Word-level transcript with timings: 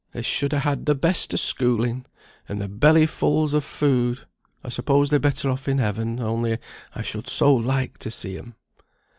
"They 0.13 0.23
should 0.23 0.51
ha' 0.51 0.57
had 0.61 0.87
the 0.87 0.95
best 0.95 1.31
o' 1.31 1.37
schooling, 1.37 2.07
and 2.49 2.59
their 2.59 2.67
belly 2.67 3.05
fulls 3.05 3.53
o' 3.53 3.61
food. 3.61 4.25
I 4.63 4.69
suppose 4.69 5.11
they're 5.11 5.19
better 5.19 5.51
off 5.51 5.67
in 5.67 5.77
heaven, 5.77 6.19
only 6.19 6.57
I 6.95 7.03
should 7.03 7.27
so 7.27 7.53
like 7.53 7.99
to 7.99 8.09
see 8.09 8.35
'em." 8.35 8.55